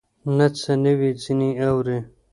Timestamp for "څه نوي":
0.59-1.11